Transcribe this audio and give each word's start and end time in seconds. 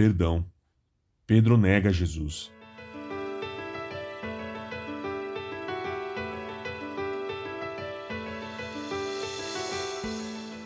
perdão. 0.00 0.42
Pedro 1.26 1.58
nega 1.58 1.92
Jesus. 1.92 2.50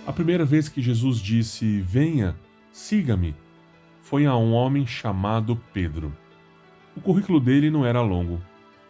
A 0.06 0.12
primeira 0.12 0.44
vez 0.44 0.68
que 0.68 0.80
Jesus 0.80 1.18
disse: 1.18 1.80
Venha, 1.80 2.36
siga-me, 2.70 3.34
foi 4.00 4.24
a 4.24 4.36
um 4.36 4.52
homem 4.52 4.86
chamado 4.86 5.60
Pedro. 5.72 6.16
O 6.94 7.00
currículo 7.00 7.40
dele 7.40 7.70
não 7.70 7.84
era 7.84 8.00
longo, 8.00 8.40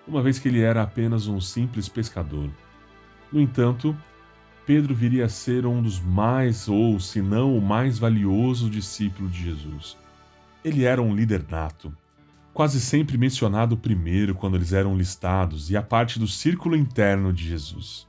uma 0.06 0.20
vez 0.20 0.38
que 0.38 0.48
ele 0.48 0.60
era 0.60 0.82
apenas 0.82 1.26
um 1.26 1.40
simples 1.40 1.88
pescador. 1.88 2.50
No 3.32 3.40
entanto, 3.40 3.96
Pedro 4.66 4.94
viria 4.94 5.24
a 5.24 5.28
ser 5.30 5.64
um 5.64 5.80
dos 5.80 5.98
mais, 5.98 6.68
ou 6.68 7.00
se 7.00 7.22
não 7.22 7.56
o 7.56 7.62
mais 7.62 7.98
valioso 7.98 8.68
discípulo 8.68 9.30
de 9.30 9.42
Jesus. 9.42 10.03
Ele 10.64 10.84
era 10.84 11.02
um 11.02 11.14
líder 11.14 11.44
nato, 11.50 11.94
quase 12.54 12.80
sempre 12.80 13.18
mencionado 13.18 13.76
primeiro 13.76 14.34
quando 14.34 14.56
eles 14.56 14.72
eram 14.72 14.96
listados 14.96 15.70
e 15.70 15.76
a 15.76 15.82
parte 15.82 16.18
do 16.18 16.26
círculo 16.26 16.74
interno 16.74 17.34
de 17.34 17.46
Jesus. 17.46 18.06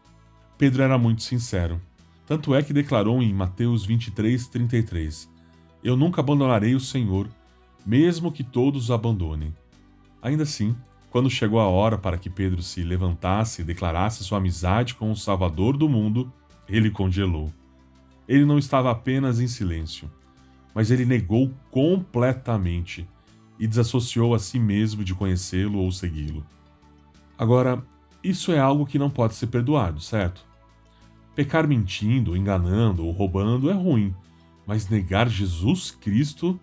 Pedro 0.57 0.81
era 0.81 0.97
muito 0.97 1.21
sincero, 1.21 1.81
tanto 2.25 2.55
é 2.55 2.63
que 2.63 2.71
declarou 2.71 3.21
em 3.21 3.33
Mateus 3.33 3.85
23, 3.85 4.47
33: 4.47 5.29
Eu 5.83 5.97
nunca 5.97 6.21
abandonarei 6.21 6.73
o 6.73 6.79
Senhor, 6.79 7.27
mesmo 7.85 8.31
que 8.31 8.43
todos 8.43 8.89
o 8.89 8.93
abandonem. 8.93 9.53
Ainda 10.21 10.43
assim, 10.43 10.73
quando 11.09 11.29
chegou 11.29 11.59
a 11.59 11.67
hora 11.67 11.97
para 11.97 12.17
que 12.17 12.29
Pedro 12.29 12.63
se 12.63 12.83
levantasse 12.83 13.61
e 13.61 13.65
declarasse 13.65 14.23
sua 14.23 14.37
amizade 14.37 14.95
com 14.95 15.11
o 15.11 15.15
Salvador 15.15 15.75
do 15.75 15.89
mundo, 15.89 16.31
ele 16.69 16.89
congelou. 16.89 17.51
Ele 18.27 18.45
não 18.45 18.57
estava 18.57 18.89
apenas 18.89 19.39
em 19.39 19.47
silêncio, 19.47 20.09
mas 20.75 20.91
ele 20.91 21.05
negou 21.05 21.53
completamente 21.71 23.07
e 23.57 23.65
desassociou 23.65 24.35
a 24.35 24.39
si 24.39 24.59
mesmo 24.59 25.05
de 25.05 25.15
conhecê-lo 25.15 25.79
ou 25.79 25.89
segui-lo. 25.89 26.45
Agora, 27.37 27.81
isso 28.21 28.51
é 28.51 28.59
algo 28.59 28.85
que 28.85 28.99
não 28.99 29.09
pode 29.09 29.35
ser 29.35 29.47
perdoado, 29.47 30.01
certo? 30.01 30.45
Pecar 31.33 31.65
mentindo, 31.65 32.35
enganando 32.35 33.05
ou 33.05 33.11
roubando 33.11 33.69
é 33.69 33.73
ruim, 33.73 34.13
mas 34.67 34.89
negar 34.89 35.29
Jesus 35.29 35.91
Cristo 35.91 36.59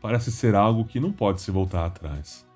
parece 0.00 0.30
ser 0.30 0.54
algo 0.54 0.84
que 0.84 1.00
não 1.00 1.10
pode 1.10 1.40
se 1.40 1.50
voltar 1.50 1.86
atrás. 1.86 2.46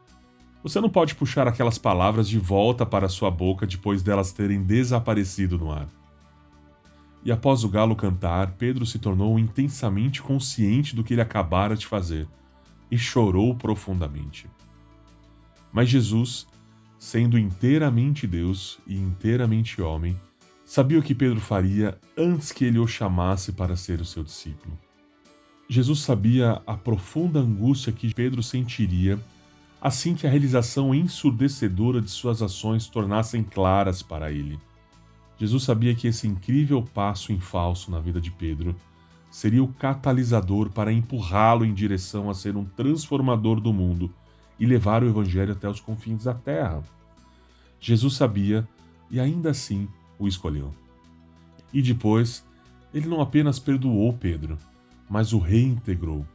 Você 0.62 0.80
não 0.80 0.90
pode 0.90 1.14
puxar 1.14 1.48
aquelas 1.48 1.78
palavras 1.78 2.28
de 2.28 2.38
volta 2.38 2.86
para 2.86 3.08
sua 3.08 3.30
boca 3.30 3.66
depois 3.66 4.02
delas 4.02 4.30
terem 4.30 4.62
desaparecido 4.62 5.58
no 5.58 5.72
ar. 5.72 5.88
E 7.24 7.30
após 7.30 7.64
o 7.64 7.68
galo 7.68 7.94
cantar, 7.94 8.52
Pedro 8.52 8.86
se 8.86 8.98
tornou 8.98 9.38
intensamente 9.38 10.22
consciente 10.22 10.96
do 10.96 11.04
que 11.04 11.14
ele 11.14 11.20
acabara 11.20 11.76
de 11.76 11.86
fazer 11.86 12.26
e 12.90 12.96
chorou 12.96 13.54
profundamente. 13.54 14.48
Mas 15.72 15.88
Jesus, 15.88 16.46
sendo 16.98 17.38
inteiramente 17.38 18.26
Deus 18.26 18.78
e 18.86 18.96
inteiramente 18.96 19.80
homem, 19.82 20.18
sabia 20.64 20.98
o 20.98 21.02
que 21.02 21.14
Pedro 21.14 21.40
faria 21.40 21.98
antes 22.16 22.52
que 22.52 22.64
ele 22.64 22.78
o 22.78 22.86
chamasse 22.86 23.52
para 23.52 23.76
ser 23.76 24.00
o 24.00 24.04
seu 24.04 24.24
discípulo. 24.24 24.78
Jesus 25.68 26.00
sabia 26.00 26.60
a 26.66 26.76
profunda 26.76 27.38
angústia 27.38 27.92
que 27.92 28.12
Pedro 28.12 28.42
sentiria 28.42 29.20
assim 29.80 30.14
que 30.14 30.26
a 30.26 30.30
realização 30.30 30.94
ensurdecedora 30.94 32.00
de 32.00 32.10
suas 32.10 32.42
ações 32.42 32.86
tornassem 32.86 33.42
claras 33.42 34.02
para 34.02 34.30
ele. 34.30 34.58
Jesus 35.40 35.62
sabia 35.62 35.94
que 35.94 36.06
esse 36.06 36.28
incrível 36.28 36.82
passo 36.82 37.32
em 37.32 37.40
falso 37.40 37.90
na 37.90 37.98
vida 37.98 38.20
de 38.20 38.30
Pedro 38.30 38.76
seria 39.30 39.64
o 39.64 39.72
catalisador 39.72 40.68
para 40.68 40.92
empurrá-lo 40.92 41.64
em 41.64 41.72
direção 41.72 42.28
a 42.28 42.34
ser 42.34 42.58
um 42.58 42.64
transformador 42.66 43.58
do 43.58 43.72
mundo 43.72 44.12
e 44.58 44.66
levar 44.66 45.02
o 45.02 45.08
Evangelho 45.08 45.52
até 45.52 45.66
os 45.66 45.80
confins 45.80 46.24
da 46.24 46.34
terra. 46.34 46.82
Jesus 47.80 48.16
sabia 48.16 48.68
e 49.10 49.18
ainda 49.18 49.48
assim 49.48 49.88
o 50.18 50.28
escolheu. 50.28 50.74
E 51.72 51.80
depois, 51.80 52.44
ele 52.92 53.08
não 53.08 53.22
apenas 53.22 53.58
perdoou 53.58 54.12
Pedro, 54.12 54.58
mas 55.08 55.32
o 55.32 55.38
reintegrou. 55.38 56.26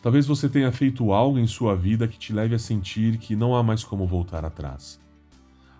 Talvez 0.00 0.28
você 0.28 0.48
tenha 0.48 0.70
feito 0.70 1.12
algo 1.12 1.40
em 1.40 1.48
sua 1.48 1.74
vida 1.74 2.06
que 2.06 2.20
te 2.20 2.32
leve 2.32 2.54
a 2.54 2.58
sentir 2.58 3.18
que 3.18 3.34
não 3.34 3.56
há 3.56 3.64
mais 3.64 3.82
como 3.82 4.06
voltar 4.06 4.44
atrás. 4.44 5.02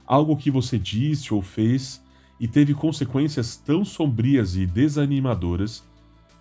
Algo 0.06 0.36
que 0.36 0.50
você 0.50 0.78
disse 0.78 1.32
ou 1.32 1.40
fez 1.40 2.02
e 2.38 2.48
teve 2.48 2.74
consequências 2.74 3.56
tão 3.56 3.84
sombrias 3.84 4.56
e 4.56 4.66
desanimadoras 4.66 5.84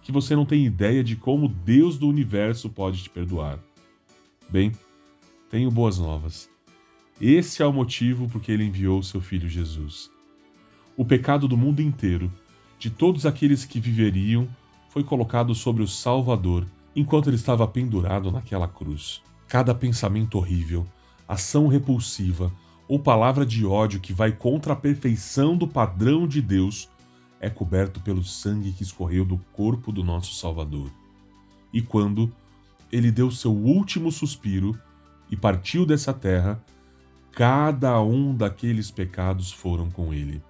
que 0.02 0.12
você 0.12 0.36
não 0.36 0.46
tem 0.46 0.66
ideia 0.66 1.04
de 1.04 1.16
como 1.16 1.48
Deus 1.48 1.98
do 1.98 2.08
universo 2.08 2.70
pode 2.70 3.04
te 3.04 3.10
perdoar. 3.10 3.60
Bem, 4.50 4.72
tenho 5.50 5.70
boas 5.70 6.00
novas. 6.00 6.50
Esse 7.20 7.62
é 7.62 7.66
o 7.66 7.72
motivo 7.72 8.28
por 8.28 8.42
que 8.42 8.52
ele 8.52 8.64
enviou 8.64 9.04
seu 9.04 9.22
filho 9.22 9.48
Jesus. 9.48 10.10
O 10.98 11.06
pecado 11.06 11.48
do 11.48 11.56
mundo 11.56 11.82
inteiro, 11.82 12.32
de 12.80 12.90
todos 12.90 13.26
aqueles 13.26 13.64
que 13.64 13.80
viveriam, 13.80 14.48
foi 14.90 15.04
colocado 15.04 15.54
sobre 15.54 15.84
o 15.84 15.88
Salvador 15.88 16.66
enquanto 16.96 17.30
ele 17.30 17.36
estava 17.36 17.68
pendurado 17.68 18.32
naquela 18.32 18.68
cruz. 18.68 19.22
Cada 19.48 19.74
pensamento 19.76 20.38
horrível, 20.38 20.86
ação 21.28 21.68
repulsiva 21.68 22.52
ou 22.92 23.00
palavra 23.00 23.46
de 23.46 23.66
ódio 23.66 24.02
que 24.02 24.12
vai 24.12 24.34
contra 24.34 24.74
a 24.74 24.76
perfeição 24.76 25.56
do 25.56 25.66
padrão 25.66 26.28
de 26.28 26.42
Deus 26.42 26.90
é 27.40 27.50
coberto 27.50 28.02
pelo 28.02 28.22
sangue 28.22 28.74
que 28.74 28.84
escorreu 28.84 29.24
do 29.24 29.38
corpo 29.54 29.94
do 29.94 30.04
nosso 30.04 30.34
Salvador. 30.34 30.92
E 31.72 31.82
quando 31.82 32.30
ele 32.92 33.10
deu 33.10 33.32
seu 33.32 33.54
último 33.54 34.12
suspiro 34.12 34.78
e 35.30 35.38
partiu 35.38 35.86
dessa 35.86 36.14
terra, 36.14 36.62
cada 37.32 38.02
um 38.02 38.36
daqueles 38.36 38.92
pecados 38.92 39.54
foram 39.54 39.90
com 39.90 40.14
ele. 40.14 40.44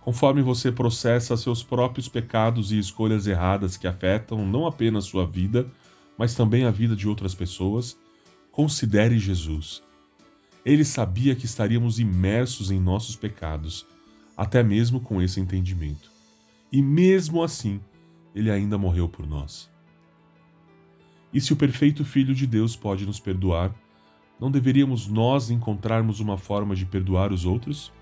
Conforme 0.00 0.42
você 0.42 0.70
processa 0.70 1.36
seus 1.36 1.60
próprios 1.60 2.06
pecados 2.06 2.70
e 2.70 2.78
escolhas 2.78 3.26
erradas 3.26 3.76
que 3.76 3.88
afetam 3.88 4.46
não 4.46 4.64
apenas 4.64 5.06
sua 5.06 5.26
vida, 5.26 5.66
mas 6.16 6.36
também 6.36 6.64
a 6.64 6.70
vida 6.70 6.94
de 6.94 7.08
outras 7.08 7.34
pessoas, 7.34 7.98
considere 8.52 9.18
Jesus. 9.18 9.82
Ele 10.64 10.84
sabia 10.84 11.34
que 11.34 11.44
estaríamos 11.44 11.98
imersos 11.98 12.70
em 12.70 12.80
nossos 12.80 13.16
pecados, 13.16 13.86
até 14.36 14.62
mesmo 14.62 15.00
com 15.00 15.20
esse 15.20 15.38
entendimento. 15.40 16.10
E 16.72 16.82
mesmo 16.82 17.42
assim, 17.42 17.80
ele 18.34 18.50
ainda 18.50 18.78
morreu 18.78 19.08
por 19.08 19.26
nós. 19.26 19.70
E 21.32 21.40
se 21.40 21.52
o 21.52 21.56
perfeito 21.56 22.04
Filho 22.04 22.34
de 22.34 22.46
Deus 22.46 22.76
pode 22.76 23.04
nos 23.04 23.20
perdoar, 23.20 23.74
não 24.40 24.50
deveríamos 24.50 25.06
nós 25.06 25.50
encontrarmos 25.50 26.20
uma 26.20 26.38
forma 26.38 26.74
de 26.74 26.86
perdoar 26.86 27.32
os 27.32 27.44
outros? 27.44 27.92